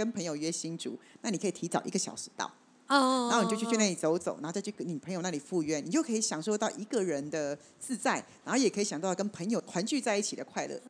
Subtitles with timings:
[0.00, 2.50] 跟朋友约新竹，那你可以提早一个小时到，
[2.86, 10.80] 哦，然后你就去去那里走走，然后再去跟你朋友那里赴约，你就可以享受到一个人的自在，然后也可以享受到跟朋友团聚在一起的快乐。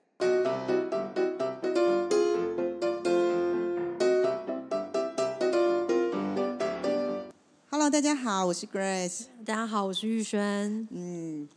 [7.69, 9.25] Hello，大家好，我是 Grace。
[9.45, 11.49] 大家好，我是玉轩，嗯，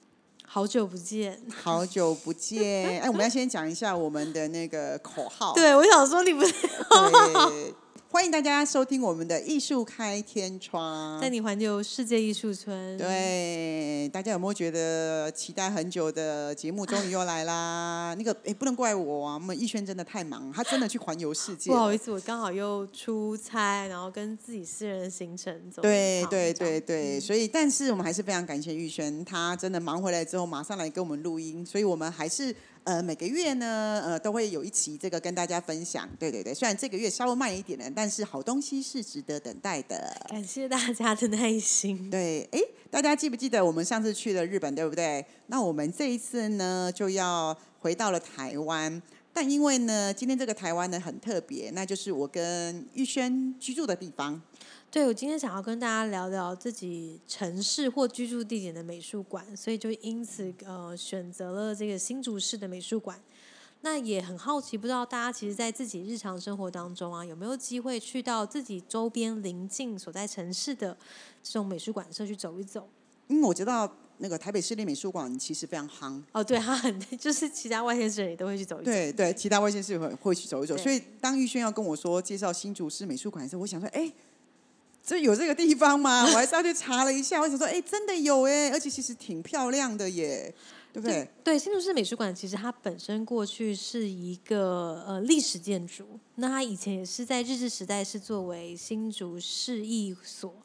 [0.54, 1.42] 好久不见。
[1.64, 3.02] 好久不见。
[3.02, 5.52] 哎，我们要先讲一下我们的那个口号。
[5.56, 7.74] 对，我想说你不是对，
[8.14, 11.20] 欢迎大家收听我们的艺术开天窗。
[11.20, 12.96] 在你环游世界艺术村？
[12.96, 18.14] 对，大家有没有觉得期待很久的节目终于又来啦？
[18.16, 21.72] 那个，哎，不能怪我啊，我们逸轩真的太忙，他真的去环游世界。
[21.72, 36.10] 不好意思，我刚好又出差，然后跟自己私人的行程走对对对对，所以但是我们还是非常感谢玉轩，他真的忙回来之后马上来跟我们录音，所以我们还是呃每个月呢呃都会有一期这个跟大家分享。
[36.20, 40.16] 对对对，虽然这个月稍微慢一点了，但是好东西是值得等待的。
[40.30, 42.10] 感谢大家的耐心。
[42.10, 45.26] 对，哎，大家记不记得我们上次去了日本，对不对？
[45.48, 49.02] 那我们这一次呢，就要回到了台湾。
[49.36, 54.40] 但因为呢，今天这个台湾呢很特别，那就是我跟玉轩居住的地方。
[54.94, 63.20] 对，我今天想要跟大家聊聊自己城市或居住地点的美术馆，所以就因此呃选择了这个新竹市的美术馆。
[63.82, 70.96] 那也很好奇，不知道大家其实，在自己日常生活当中啊，有没有机会去到自己周边邻近所在城市的
[71.42, 72.88] 这种美术馆社去走一走？
[73.30, 78.92] 因为我知道那个台北市立美术馆其实非常夯，哦，对，它很 就是其他外县市人也都会去走一走。
[78.92, 80.78] 对对，其他外县市会会去走一走。
[80.78, 84.14] 所以当玉轩要跟我说介绍新竹市美术馆的时候，我想说，哎。
[85.06, 86.24] 这有这个地方吗？
[86.32, 87.42] 我还是要去查了一下。
[87.42, 90.54] 我想说，哎，真的有哎，而且其实挺漂亮的耶，
[90.94, 91.30] 对不对？
[91.44, 100.56] 对，新竹市美术馆其实它本身过去是一个呃历史建筑，那它以前也是在日治时代是作为新竹市役所，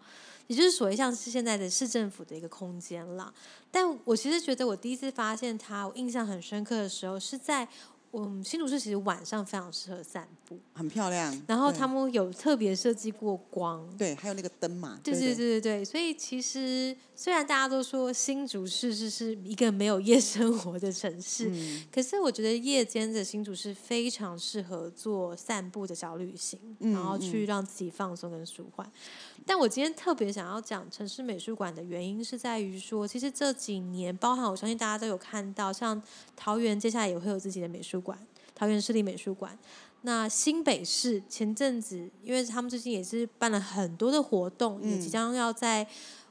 [0.46, 3.34] 也就是所谓像是现在的市政府的一个空间啦。
[3.72, 7.66] 但我其实觉得我第一次发现它，我印象很深刻的时候是在
[8.10, 11.42] 我们新竹市其实晚上非常适合散步，很漂亮。
[11.46, 28.90] 然后他们有特别设计过光，对，还有那个灯嘛，对对对对对对，所以其实虽然大家都说新竹市是是一个没有夜生活的城市，嗯可是我觉得夜间的新竹市非常适合做散步的小旅行，嗯然后去让自己放松跟舒缓。
[29.44, 36.00] 但我今天特别想要讲城市美术馆的原因，是在于说，其实这几年，包含我相信大家都有看到，像
[36.36, 38.18] 桃园接下来也会有自己的美术馆，
[38.54, 39.58] 桃园市立美术馆。
[40.02, 45.84] 那新北市前阵子，因为他们最近也是办了很多的活动，也即将要在，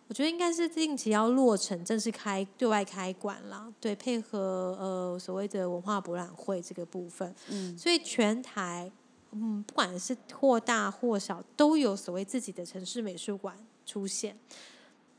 [0.08, 3.72] 我觉得应该是近期要落成，正式开对外开馆了。
[3.82, 8.90] 对，配合呃所谓的文化博览会这个部分，嗯所以全台
[9.32, 14.38] 嗯不管是或大或小，都有所谓自己的城市美术馆出现。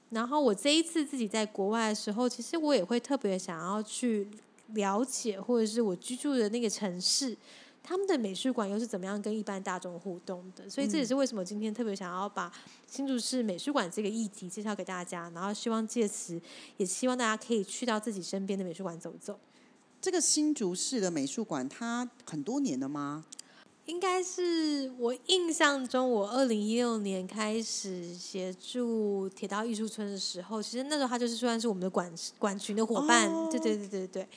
[0.08, 4.26] 然后我这一次自己在国外的时候，其实我也会特别想要去
[4.74, 7.36] 了解，或者是我居住的那个城市，
[7.82, 10.68] 他们的美术馆又是怎么样跟一般大众互动的。
[10.68, 12.52] 所以这也是为什么今天特别想要把
[12.86, 16.40] 新竹市美术馆这个议题介绍给大家，然后希望借此
[16.76, 19.38] 也希望大家可以去到自己身边的美术馆走走。
[20.00, 23.24] 这个新竹市的美术馆，它很多年了吗？
[23.86, 34.28] 应该是我印象中，我二零一六年开始协助铁道艺术村的时候，其实那时候他就是算是我们的馆馆群的伙伴，哦对对对对对。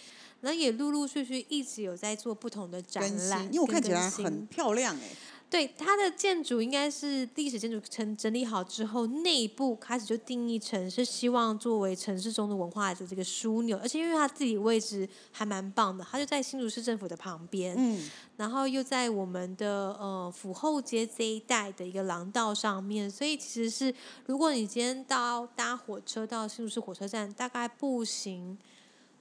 [0.41, 5.09] 然后也陆陆续续一直有在做不同的展览，新，因为我看起来很漂亮哎。
[5.51, 23.93] 对它的建筑应该是历史建筑整整理好之后，内部开始就定义成是希望作为城市中的文化的这个枢纽，而且因为它自己位置还蛮棒的，它就在新竹市政府的旁边，嗯，然后又在我们的呃府后街这一带的一个廊道上面，所以其实是
[24.27, 28.57] 如果你今天到搭火车到新竹市火车站，大概步行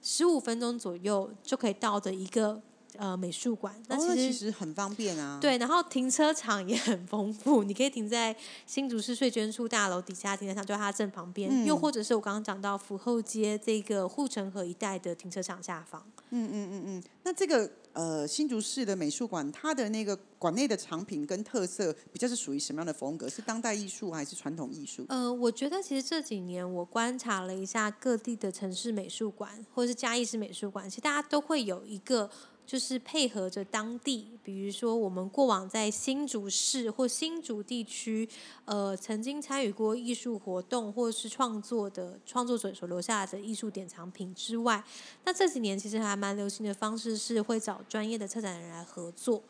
[0.01, 2.61] 十五分钟左右就可以到的一个
[3.01, 3.73] 呃美术馆。
[3.87, 8.35] 那哦其实、其实很方便啊。，对，然后停车场也很丰富，你可以停在
[8.67, 16.05] 新竹市税捐处大楼底下停车场，就在它正旁边，又嗯或者是我刚刚讲到府后街这个护城河一带的停车场下方。
[16.29, 17.03] 嗯嗯嗯嗯。
[17.23, 23.27] 那这个呃新竹市的美术馆，它的那个馆内的藏品跟特色，比较是属于什么样的风格？
[23.27, 25.05] 是当代艺术还是传统艺术？
[25.09, 32.29] 呃，我觉得其实这几年我观察了一下各地的城市美术馆或者是嘉义市美术馆，其实大家都会有一个
[32.71, 38.25] 就是配合着当地，比如说我们过往在新竹市或新竹地区，
[38.63, 44.81] 呃，曾经参与过艺术活动或是创作的创作者所留下的艺术典藏品之外，
[45.25, 49.43] 那这几年其实还蛮流行的方式是会找专业的策展人来合作。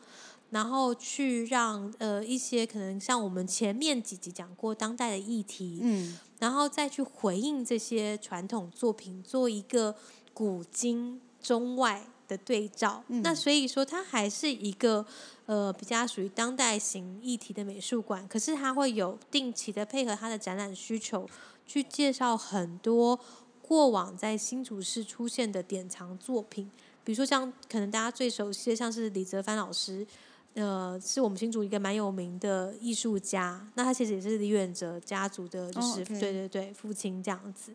[0.50, 9.94] 然后去让呃一些可能像我们前面几集讲过当代的议题，嗯，然后再去回应这些传统作品，做一个
[10.34, 13.04] 古今中外的对照。
[13.08, 15.04] 那所以说，它还是一个
[15.46, 21.28] 呃比较属于当代型议题的美术馆，可是它会有定期的配合它的展览需求，
[21.66, 23.18] 去介绍很多
[23.60, 26.70] 过往在新竹市出现的典藏作品。
[27.04, 30.06] 比如说，像可能大家最熟悉的，像是李泽藩老师，
[30.54, 33.66] 呃，是我们新竹一个蛮有名的艺术家。
[33.74, 37.74] 那他其实也是李远哲家族的，就是、对对对，父亲这样子。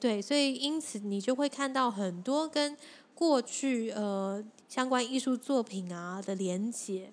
[0.00, 2.76] 对，所以因此你就会看到很多跟
[3.14, 7.10] 过去呃相关艺术作品啊的连结。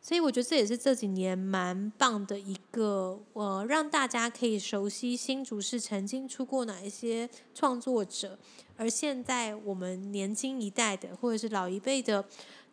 [0.00, 8.38] 所以我觉得这也是这几年蛮棒的一个，呃，让大家可以熟悉新竹市曾经出过哪一些创作者，
[8.76, 12.22] 而现在我们年轻一代的或者是老一辈的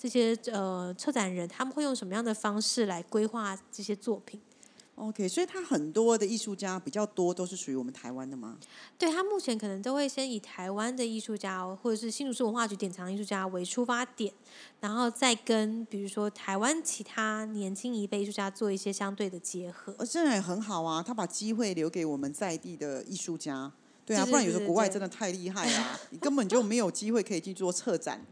[0.01, 4.42] 这些呃策展人，他们会用什么样的方式来规划这些作品
[4.95, 8.57] ？OK，所以他很多的艺术家比较多都是属于我们台湾的吗？
[8.98, 14.33] 对他目前可能都会先以台湾的艺术家或者是新竹市文化局典藏艺术家为出发点，
[14.80, 19.94] 然后再跟比如说台湾其他年轻一辈艺术家做一些相对的结合。
[20.00, 23.71] 呃，这样也很好啊，他把机会留给我们在地的艺术家。
[24.03, 28.25] 对啊，不然有时候国外真的太厉害啦，你根本就没有机会可以去做策展。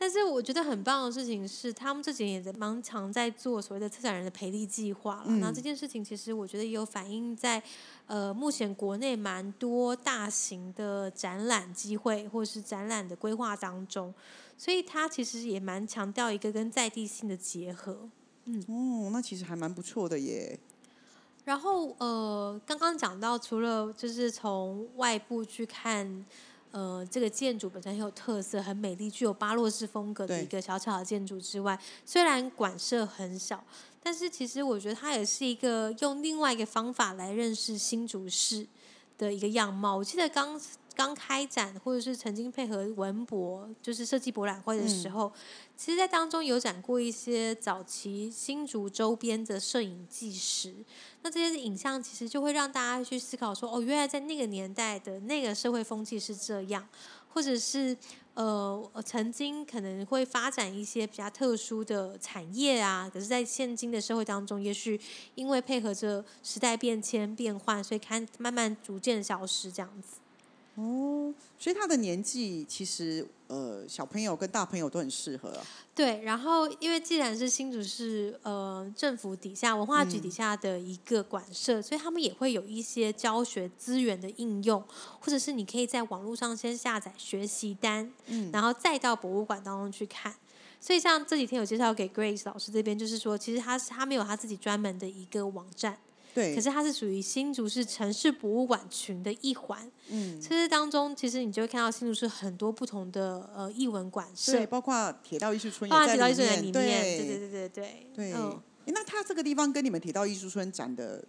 [0.00, 5.24] 但是我觉得很棒的事情是，他们这几年也在蛮常在做所谓的策展人的培力计划了。
[5.26, 7.60] 嗯然后这件事情其实我觉得也有反映在
[8.06, 14.14] 呃目前国内蛮多大型的展览机会或是展览的规划当中，
[14.56, 18.08] 所以它其实也蛮强调一个跟在地性的结合。
[18.44, 20.58] 嗯哦，那其实还蛮不错的耶。
[21.44, 26.24] 然后呃，刚刚讲到，除了就是从外部去看，
[26.70, 33.64] 呃，这个建筑本身很有特色、很美丽、具有巴洛式风格的一个小巧的建筑之外，虽然馆舍很小，
[34.02, 38.66] 但是其实我觉得它也是一个用另外一个方法来认识新竹市
[39.16, 39.96] 的一个样貌。
[39.96, 40.60] 我记得刚
[40.98, 45.32] 刚开展或者是曾经配合文博，就是设计博览会的时候，
[45.76, 50.74] 其实，在当中有展过一些早期新竹周边的摄影纪实。
[51.22, 56.84] 那这些影像其实就会让大家去思考说，哦，原来在那个年代的那个社会风气是这样，
[57.28, 57.96] 或者是
[58.34, 65.00] 呃曾经可能会发展一些比较特殊的产业啊，可是，在现今的社会当中，也许
[65.36, 70.16] 因为配合着时代变迁变换，所以看慢慢逐渐消失这样子。
[70.78, 75.66] 哦，所以他的年纪其实呃小朋友跟大朋友都很适合啊。
[75.92, 84.80] 对，然后因为既然是新竹市呃政府底下文化局底下的一个馆舍，所以他们也会有一些教学资源的应用，
[85.18, 90.32] 或者是你可以在网络上先下载学习单，嗯然后再到博物馆当中去看。
[90.80, 95.98] 所以像这几天有介绍给 Grace 老师这边，就是说，其实他是他没有他自己专门的一个网站，
[96.38, 99.90] 对，可是它是属于新竹市城市博物馆群的一环。
[100.08, 108.32] 嗯，其实当中，其实你就会看到新竹市很多不同的呃艺文馆舍对，，包括铁道艺术村也在铁道艺术在里面，对对对对对对对。
[108.34, 111.24] 嗯，那它这个地方跟你们铁道艺术村展的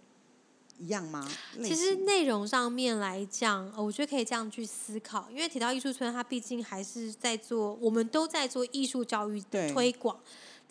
[0.80, 1.30] 一样吗？
[1.62, 10.18] 其实内容上面来讲，呃我觉得可以这样去思考，因为提到艺术村它毕竟还是在做，我们都在做艺术教育的推广。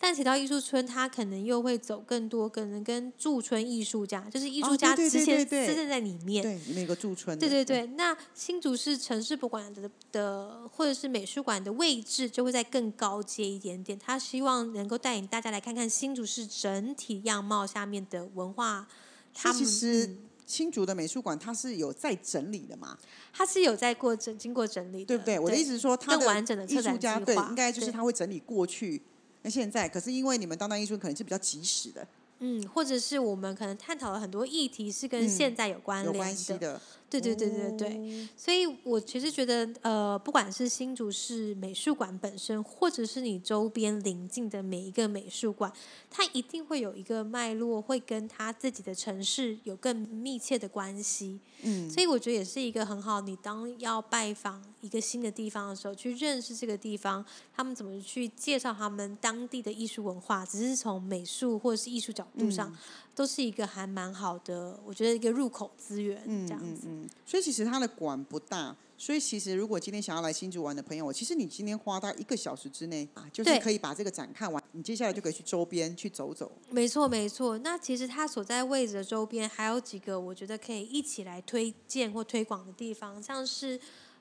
[0.02, 7.46] 但提到艺术村，它可能又会走更多，可能跟驻村艺术家，就是艺术哦家之前对对对私在里面，对，里面有个驻村的。
[7.46, 13.98] 对对对，那新竹市城市博物馆的的或者是美术馆的位置就会再更高阶一点点。
[13.98, 18.88] 他希望能够带领大家来看看新竹市整体样貌下面的文化。
[19.34, 22.98] 他们其实嗯新竹的美术馆它是有在整理的嘛，
[23.32, 25.38] 它是有在过整经过整理的，对不对？
[25.38, 29.00] 我的意思是说，他的完整的艺术家对，应该就是他会整理过去。
[29.42, 32.06] 那现在，可是因为你们当代艺术可能是比较及时的，
[32.40, 36.80] 嗯，或者是我们可能探讨了很多议题是跟嗯现在有关有联关系的。
[37.10, 37.88] 对对对对对。
[37.88, 45.70] 哦所以我其实觉得，呃，不管是新竹市美术馆本身，或者是你周边邻近的每一个美术馆，
[46.10, 51.38] 它一定会有一个脉络，会跟它自己的城市有更密切的关系。
[51.62, 57.22] 嗯，所以我觉得也是一个很好，你当要拜访一个新的地方的时候，去认识这个地方，
[57.54, 62.74] 他们怎么去介绍他们当地的艺术文化，只是从美术或者是艺术角度上，
[63.20, 66.86] 都是一个还蛮好的，我觉得一个入口资源嗯这样子。
[66.86, 76.50] 嗯嗯，所以其实它的馆不大，所以其实如果今天想要来新竹玩的朋友，其实你今天花大概一个小时之内啊，就是可以把这个展看完，你接下来就可以去周边去走走。
[76.70, 77.58] 没错，没错。
[77.58, 83.78] 那其实它所在位置的周边还有几个，我觉得可以一起来推荐或推广的地方，像是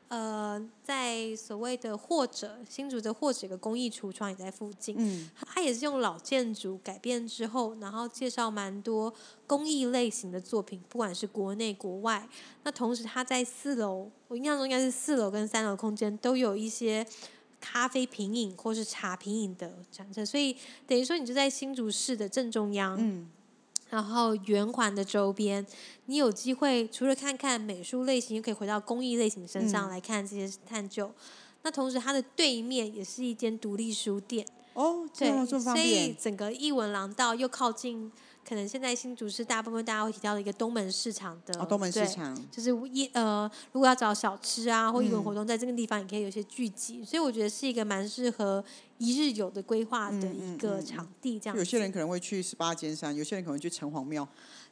[0.10, 9.14] 呃，在所谓的或者新竹的或者一个公益橱窗也在附近，嗯，它也是用老建筑改变之后，然后介绍蛮多
[9.46, 12.28] 公益类型的作品，不管是国内国外。
[12.64, 17.06] 那同时，它在四楼，我印象中应该是四楼跟三楼空间都有一些
[17.62, 20.56] 咖啡品饮或是茶品饮的展示，所以
[20.88, 23.30] 等于说你就在新竹市的正中央，嗯，
[23.90, 25.66] 然后圆环的周边，
[26.06, 31.12] 你有机会除了看看美术类型，又可以回到工艺类型身上嗯来看这些探究。
[31.64, 34.46] 那同时，它的对面也是一间独立书店，
[34.80, 38.10] 哦，这对，所以，整个艺文廊道又靠近，
[38.48, 45.24] 可能现在新竹市大部分大家会提到的一个东门市场的，哦，东门市对场，就是一呃，如果要找小吃啊或艺文嗯。
[45.26, 48.64] 活动，在这个地方也可以有些聚集，所以我觉得是一个蛮适合
[49.00, 51.60] 一日游的规划的嗯一个场地，这样子。
[51.60, 54.26] 有些人可能会去十八尖山，有些人可能去城隍庙，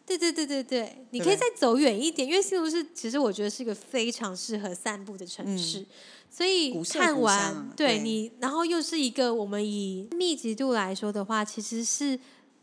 [0.05, 5.85] 对对对对对，你可以再走远一点，因为新竹市其实我觉得是一个非常适合散步的城市，
[6.29, 12.19] 所以看完对对你，然后又是一个我们以密集度来说的话，其实是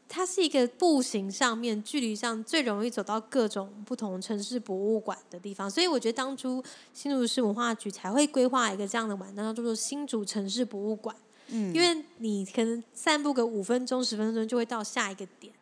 [0.09, 11.15] 它是一个步行上面距离上最容易走到各种不同城市博物馆的地方，所以我觉得当初新竹市文化局才会规划一个这样的晚上，叫做新竹城市博物馆。
[11.49, 15.53] 嗯，因为你可能散步个五分钟、十分钟就会到下一个点。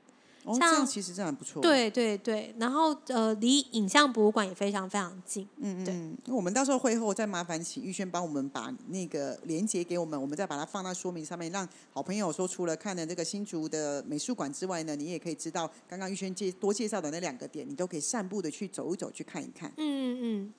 [0.44, 5.48] 哦，这样其实这样不错，，对对对，然后呃，离影像博物馆也非常非常近。
[5.58, 19.72] 嗯嗯，那我们到时候会后再麻烦请玉轩帮我们把那个连接给我们，我们再把它放到说明上面，让好朋友说除了看了这个新竹的美术馆之外呢，你也可以知道刚刚玉轩介多介绍的那两个点，你都可以散步的去走一走，去看一看。
[19.76, 20.54] 嗯嗯嗯。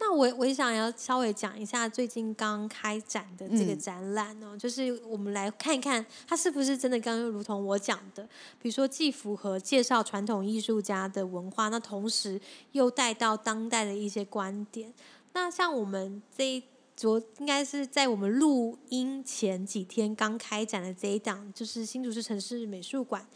[0.00, 8.22] 那我我也想要稍微讲一下最近刚开展的这个嗯展览哦，就是我们来看一看它是不是真的刚刚如同我讲的，
[8.62, 12.40] 比如说既符合介绍传统艺术家的文化，那同时
[12.72, 14.94] 又带到当代的一些观点。
[15.32, 16.62] 那像我们这一
[16.96, 23.26] 昨应该是在我们录音前几天刚开展的这一档，就是新竹市城市美术馆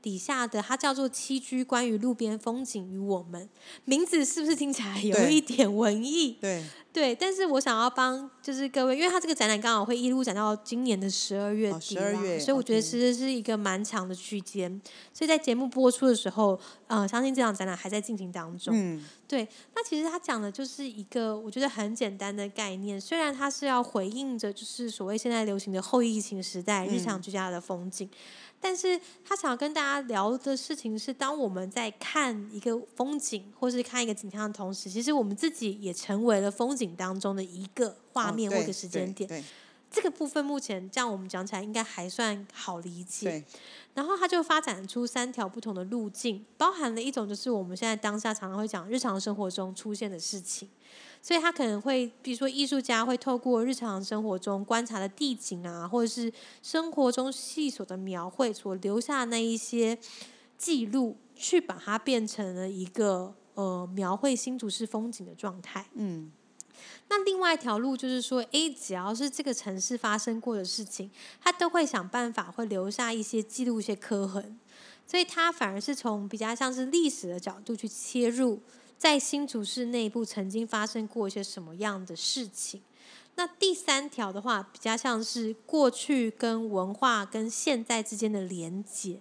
[0.00, 3.42] 底下的，它叫做《七居关于路边风景与我们》，
[3.84, 6.38] 名字是不是听起来有一点文艺？
[6.40, 6.64] 对，
[6.98, 14.68] 对，但是我想要帮就是各位，因为他这个展览刚好会一路展到今年的十二月哦底啦、12月所以我觉得其实是一个蛮长的区间。
[15.12, 18.74] 所以在节目播出的时候，呃，相信这场展览还在进行当中。
[18.76, 28.10] 嗯，对，那其实他讲的就是一个我觉得很简单的概念，虽然他是要回应着就是所谓现在流行的后疫情时代日常居家的风景，
[28.60, 39.28] 但是他想要跟大家聊的事情是，当我们在看一个风景或是看一个景象的同时，其实我们自己也成为了风景当中的一个画面或一个时间点。
[39.28, 39.44] 对
[39.90, 43.42] 这个部分目前这样我们讲起来应该还算好理解。
[43.94, 50.68] 然后它就发展出三条不同的路径，包含了一种就是我们现在当下常常会讲日常生活中出现的事情，
[51.22, 56.30] 所以他可能会，比如说艺术家会透过日常生活中观察的地景啊，或者是
[56.62, 59.98] 生活中细琐的描绘所留下的那一些
[60.58, 65.86] 记录，去把它变成了一个呃描绘新竹市风景的状态。
[65.94, 66.30] 嗯，
[67.08, 74.58] 那另外一条路就是说，诶，只要是这个城市发生过的事情，他都会想办法会留下一些记录、一些刻痕，
[75.06, 78.60] 所以他反而是从比较像是历史的角度去切入，
[78.96, 82.82] 在新竹市内部曾经发生过一些什么样的事情。
[83.36, 89.20] 那第三条的话，比较像是过去跟文化跟现在之间的连接。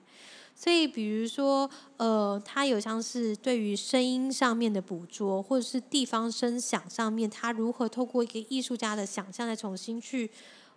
[0.59, 10.27] 所以，比如说，呃，它有像是对于声音上面的捕捉，或者是地方声响上面，它如何透过一个艺术家的想象，再重新去，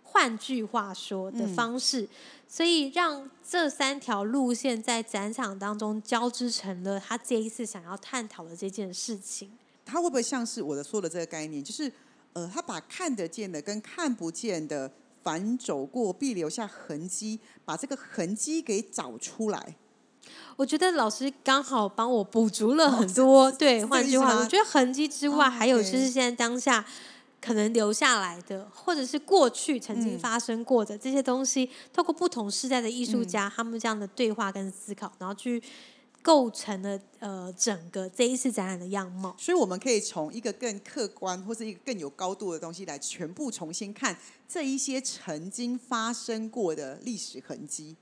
[0.03, 2.07] 换句话说的方式，
[2.47, 9.49] 所以让这三条路线在展场当中交织成了他这一次想要探讨的这件事情。
[9.83, 11.91] 他会不会像是我的说的这个概念，就是
[12.33, 14.91] 呃，他把看得见的跟看不见的
[15.23, 19.75] 反走过必留下痕迹，把这个痕迹给找出来。
[20.55, 23.51] 我觉得老师刚好帮我补足了很多。
[23.51, 26.85] 对，换句话我觉得痕迹之外，哦还有就是现在当下
[27.41, 35.61] 可能留下来的，或者是过去曾经嗯发生过的、这些东西，透过不同时代的艺术家、嗯他们这样的对话跟思考，然后去
[36.21, 39.35] 构成了呃整个这一次展览的样貌。
[39.37, 47.95] 所以我们可以从一个更客观或是一个更有高度的东西来全部重新看这一些曾经发生过的历史痕迹。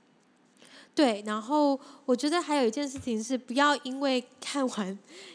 [0.94, 4.88] 对，然后我觉得还有一件事情是，不要因为看完，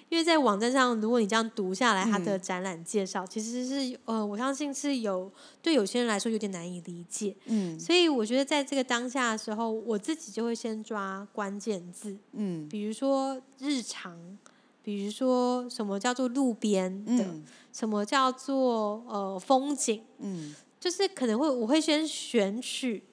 [0.10, 2.42] 因为在网站上，如果你这样读下来它的嗯。
[2.42, 5.32] 展览介绍，其实是呃，我相信是有
[5.62, 7.36] 对有些人来说有点难以理解。
[7.46, 7.80] 嗯。
[7.80, 12.68] 所以我觉得在这个当下的时候，我自己就会先抓关键字，嗯。
[12.70, 14.38] 比如说日常，
[14.84, 17.44] 比如说什么叫做路边的，嗯
[17.74, 23.04] 什么叫做呃风景，嗯，就是可能会我会先选取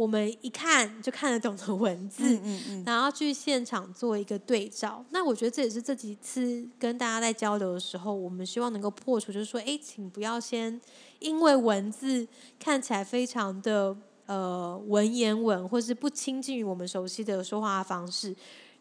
[0.00, 5.04] 我们一看就看得懂的文字，嗯嗯嗯，然后去现场做一个对照。
[5.10, 10.80] 那我觉得这也是这几次跟大家在交流的时候，我们希望能够破除，就是说，哎，请不要先
[11.18, 12.26] 因为文字
[12.58, 18.34] 看起来非常的呃文言文，或是不亲近于我们熟悉的说话方式，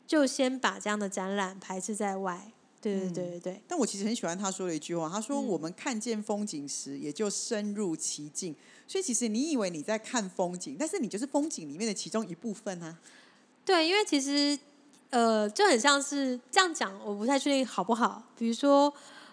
[0.07, 2.53] 就先把这样的展览排斥在外。
[2.81, 8.55] 对对对对对，但我其实很喜欢他说的一句话，他说：“嗯我们看见风景时，也就深入其境。”
[8.87, 12.97] 所以其实你以为你在看风景，但是你就是风景里面的其中一部分啊。
[13.65, 14.57] 对，因为其实
[15.09, 18.23] 呃，就很像是这样讲，我不太确定好不好。
[18.37, 18.91] 比如说，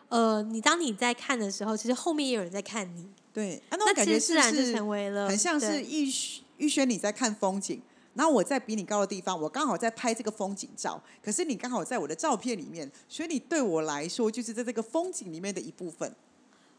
[0.08, 6.12] 呃，你当你在看的时候，其实后面也有人在看你，对，啊，那感觉是不其实自然就是成为了很像是对玉
[6.58, 7.80] 玉轩你在看风景，
[8.16, 16.10] 然后我在比你高的地方，我刚好在拍这个风景照，可是你刚好在我的照片里面，所以你对我来说就是在这个风景里面的一部分。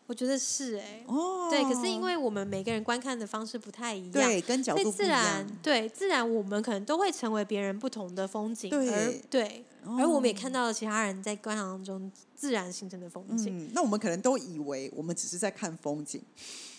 [0.07, 13.65] 我觉得是哎、哦，对，可是因为我们每个人观看的方式不太一样，对跟角度不一自然样，对自然我们可能都会成为别人不同的风景，对而对，而我们也哦看到了其他人在观赏中自然形成的风景。
[13.65, 16.21] 嗯，那我们可能都以为我们只是在看风景，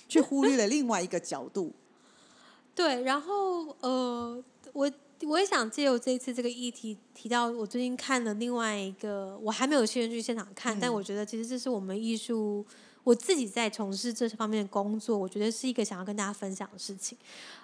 [0.09, 1.71] 却忽略了另外一个角度。
[2.79, 4.41] 对，然后呃，
[4.73, 4.89] 我
[5.23, 12.65] 我也想借由这一次这个议题提到，我最近看了另外一个，我还没有先去现场看，但嗯我觉得其实这是我们艺术。
[13.03, 17.19] 我自己在从事这方面的工作，我觉得是一个想要跟大家分享的事情。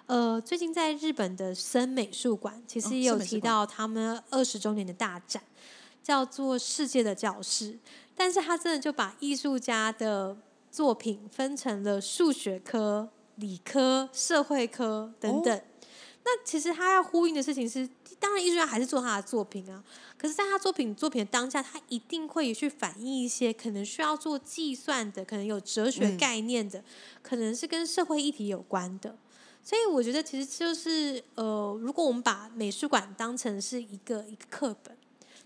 [0.07, 5.41] 呃，最近在日本的森美术馆，其哦实也有提到他们二十周年的大展，
[6.03, 7.73] 叫做《世界的教室》，
[8.15, 10.35] 但是他真的就把艺术家的
[10.71, 15.61] 作品分成了数学科、理科、社会科等等。
[16.23, 17.87] 那其实他要呼应的事情是，
[18.19, 19.83] 当然艺术家还是做他的作品啊，
[20.17, 26.83] 可是在他作品作品的当下，他一定会去反映一些可能需要做计算的，可能有哲学嗯概念的，
[27.21, 29.15] 可能是跟社会议题有关的。
[29.63, 34.97] 所以我觉得其实就是呃，如果我们把美术馆当成是一个一个课本，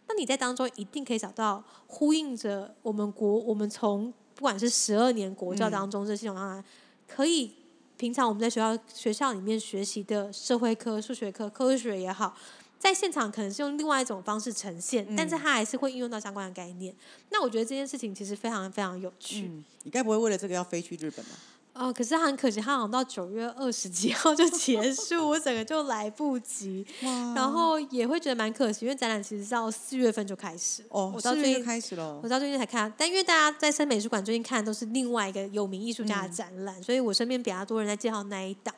[0.07, 6.63] 那你在当中一定可以找到呼应着我们国我们从不管是十二年国教嗯当中这系统当中，
[7.05, 7.53] 可以
[7.99, 12.33] 平常我们在学校学校里面学习的社会科、数学科、科学也好，
[12.79, 16.95] 在现场可能是用另外一种方式呈现，但是它还是会应用到相关的概念。
[17.29, 19.41] 那我觉得这件事情其实非常非常有趣。
[19.41, 21.31] 嗯，你该不会为了这个要飞去日本吧？
[21.79, 26.85] 哦，可是很可惜，他好像到九月二十几号就结束，我整个就来不及。
[27.33, 30.83] 然后也会觉得蛮可惜，因为展览其实到四月份就开始。
[30.89, 32.27] 哦，我到最近开始了我。
[32.27, 38.75] 到最近才看，但因为大家在深美术馆最近看的都是另外一个有名艺术家的展览，所以我身边比较多人在介绍那一档。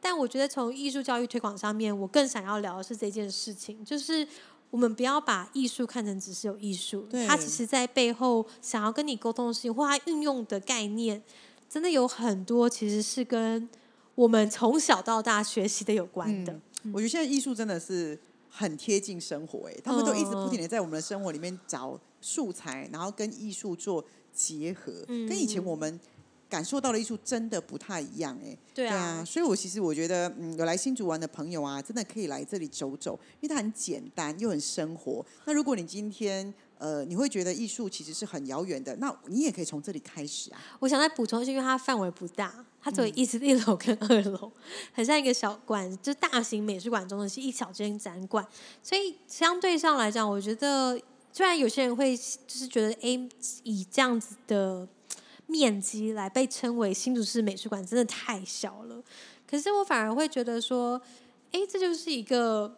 [0.00, 4.26] 但我觉得从艺术教育推广上面，我更想要聊的是这件事情，就是
[4.70, 11.22] 我们不要把艺术看成只是有艺术，对它其实在背后想要跟你沟通的事情，或它运用的概念，
[11.70, 13.68] 真的有很多其实是跟
[14.16, 16.60] 我们从小到大学习的有关的。
[16.92, 18.18] 我觉得现在艺术真的是
[18.50, 24.04] 很贴近生活、哎，他们都一直不嗯停的在我们的生活里面找素材，然后跟艺术做
[24.34, 26.00] 结合，嗯跟以前我们
[26.48, 28.58] 感受到的艺术真的不太一样、哎。
[28.74, 35.24] 对啊，对啊，所以我其实我觉得，嗯，有来新竹玩的朋友啊，真的可以来这里走走，因为它很简单又很生活。
[35.44, 40.58] 那如果你今天呃，你会觉得艺术其实是很遥远的，那你也可以从这里开始啊。
[40.78, 44.50] 我想再补充，一下因为它范围不大，它嗯只有一、一楼跟二楼，
[44.94, 48.42] 很像一个小馆，就是大型美术馆中的是一小间展馆，
[48.82, 50.98] 所以相对上来讲，我觉得
[51.30, 53.28] 虽然有些人会就是觉得，哎，
[53.62, 54.88] 以这样子的
[55.46, 59.04] 面积来被称为新竹市美术馆，真的太小了。
[59.46, 60.98] 可是我反而会觉得说，
[61.52, 62.74] 哎，这就是一个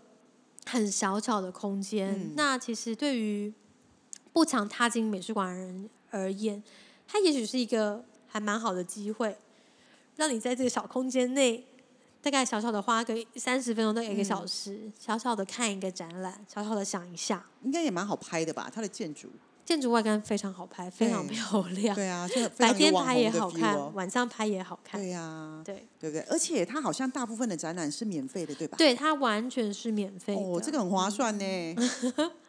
[0.67, 2.13] 很小巧的空间。
[2.15, 3.53] 嗯那其实对于
[4.33, 6.63] 不常踏进美术馆的人而言，
[7.07, 9.37] 它也许是一个还蛮好的机会，
[10.17, 11.65] 让你在这个小空间内，
[12.23, 17.45] 大概小小的花个三十分钟到一个小时，小小的看一个展览，小小的想一下。
[17.63, 18.71] 应该也蛮好拍的吧？
[18.75, 19.29] 它的建筑，
[19.65, 21.95] 建筑外观非常好拍，非常漂亮。
[21.97, 23.93] 对啊，就非白天拍也好看，哦。
[23.95, 25.01] 晚上拍也好看。
[25.01, 26.23] 对呀、对对不对？
[26.31, 28.77] 而且它好像大部分的展览是免费的，对吧？
[28.79, 30.41] 对，它完全是免费的。
[30.41, 31.77] 哦，这个很划算呢。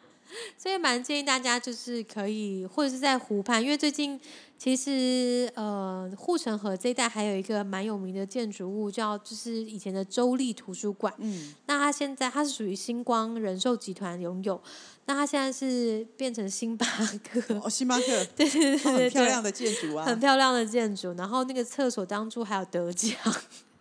[0.58, 4.20] 所以蛮建议大家就是可以，或者是在湖畔，因为最近
[4.58, 11.12] 其实呃护城河这一带还有一个蛮有名的建筑物，叫就是以前的州立图书馆。
[11.18, 14.60] 嗯，那它现在它是属于星光人寿集团拥有，
[15.04, 16.86] 那它现在是变成星巴
[17.22, 20.18] 克，哦，星巴克，对对对哦对对，很漂亮的建筑啊很。
[20.18, 21.12] 漂亮的建筑。
[21.18, 23.14] 然后那个厕所当初还有得奖，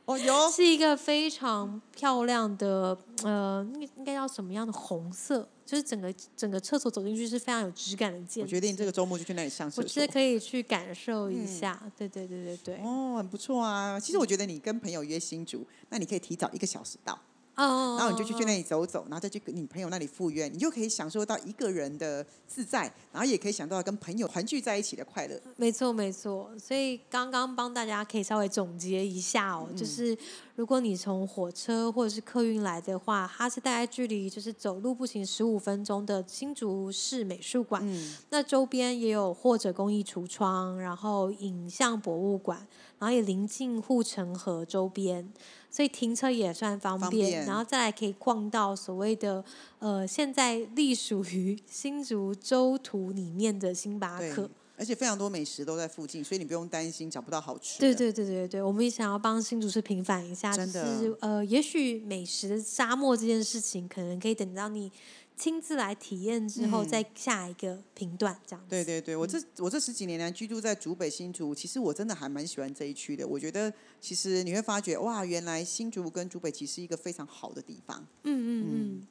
[0.05, 5.47] 哦，有是一个非常漂亮的，呃，应应该叫什么样的红色？
[5.65, 8.41] 就是整个整个厕所走进去是非常有质感的建筑。
[8.41, 10.11] 我决定这个周末就去那里上厕所我觉得。
[10.11, 11.81] 可以去感受一下。
[11.97, 12.75] 对对对对对。
[12.83, 13.97] 哦，很不错啊！
[13.97, 17.17] 其实我觉得你跟朋友约新竹，那你可以提早一个小时到，
[17.55, 17.95] 哦。
[17.97, 25.39] 然后你就去去那里走走，然后再去跟你朋友那里赴约，你就可以享受到一个人的自在，然后也可以享受到跟朋友团聚在一起的快乐。
[25.57, 26.51] 没错，没错。
[26.59, 30.17] 所以刚刚帮大家可以稍微总结一下哦，就是
[30.55, 37.81] 如果你从火车或者是客运来的话，它是大概距离就是走路步行十五分钟的新竹市美术馆。
[37.83, 42.67] 嗯，那周边也有或者公益橱窗，然后影像博物馆，
[42.99, 45.27] 然后也临近护城河周边，
[45.71, 47.09] 所以停车也算方便。
[47.09, 49.43] 方便然后再来可以逛到所谓的
[49.79, 57.81] 呃，现在隶属于 新竹州图里面的星巴克。，而且非常多美食都在附近，所以你不用担心找不到好吃的。
[57.81, 64.91] 对对对对对，我们也想要帮新竹市平反一下，真的就是呃，也许美食的沙漠这件事情，可能可以等到你
[65.35, 68.69] 亲自来体验之后，嗯再下一个评断这样子。
[68.69, 73.27] 对对对，我这我这十几年来居住在竹北新竹，其实我真的还蛮喜欢这一区的。
[73.27, 78.05] 我觉得其实你会发觉，哇，原来新竹跟竹北其实是一个非常好的地方。
[78.23, 79.07] 嗯嗯嗯，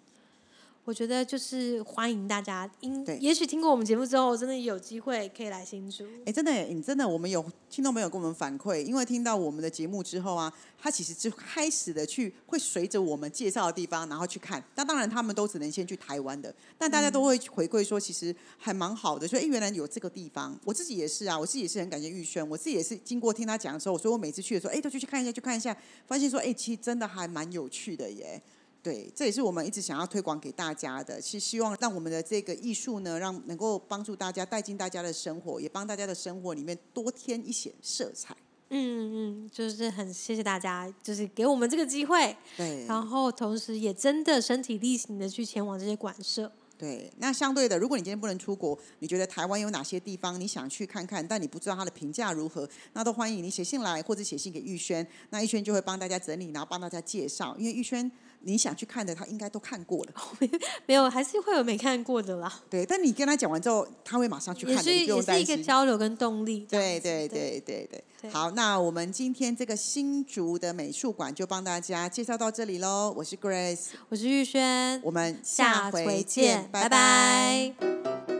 [0.84, 6.04] 我觉得就是欢迎大家，因对也许听过我们节目之后，真的有机会可以来新竹。
[6.26, 7.40] 哎，真的耶，你真的，我们有
[7.70, 14.60] 听众朋友跟我们反馈，因为听到我们的节目之后啊，他其实就开始的去会随着我们介绍的地方，然后去看。
[14.74, 20.58] 那当然，他们都只能先去台湾的，但大家都会回馈说，其实还蛮好的，说哎，诶原来有这个地方。
[20.64, 25.76] 我自己也是啊，我自己也是很感谢玉轩，我自己也是经过听他讲的时候，所以我每次去的时候，哎，都去去看一下，去看一下，
[26.08, 28.42] 发现说，哎，其实真的还蛮有趣的耶。
[28.82, 38.36] 对，这也是我们一直想要推广给大家的，是希望让我们的这个艺术呢，让能够帮助大家带进大家的生活，也帮大家的生活里面多添一些色彩。
[38.70, 46.50] 嗯嗯，就是很谢谢大家，就是给我们这个机会，对，然后同时也真的身体力行的去前往这些馆舍。
[46.78, 58.10] 对，那相对的，如果你今天不能出国，你觉得台湾有哪些地方你想去看看，但你不知道它的评价如何，那都欢迎你写信来，或者写信给玉轩，那玉轩就会帮大家整理，然后帮大家介绍，因为玉轩
[58.44, 60.12] 你想去看的，他应该都看过了。
[60.86, 62.60] 没有，还是会有没看过的啦。
[62.68, 65.62] 对，但你跟他讲完之后，他会马上去看的，也是也是一个。
[65.62, 66.66] 交流跟动力。
[66.68, 73.14] 对对对对对，对好，那我们今天这个新竹的美术馆就帮大家介绍到这里喽。
[73.16, 78.31] 我是 Grace，我是玉轩，我们下回回见，拜拜拜